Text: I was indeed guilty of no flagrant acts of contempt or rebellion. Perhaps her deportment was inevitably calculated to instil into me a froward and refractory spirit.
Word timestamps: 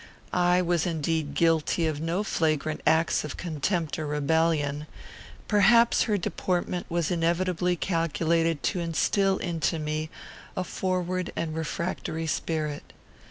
I 0.33 0.63
was 0.63 0.87
indeed 0.87 1.35
guilty 1.35 1.85
of 1.85 2.01
no 2.01 2.23
flagrant 2.23 2.81
acts 2.87 3.23
of 3.23 3.37
contempt 3.37 3.99
or 3.99 4.07
rebellion. 4.07 4.87
Perhaps 5.47 6.05
her 6.09 6.17
deportment 6.17 6.87
was 6.89 7.11
inevitably 7.11 7.75
calculated 7.75 8.63
to 8.63 8.79
instil 8.79 9.37
into 9.37 9.77
me 9.77 10.09
a 10.57 10.63
froward 10.63 11.31
and 11.35 11.53
refractory 11.53 12.25
spirit. 12.25 12.93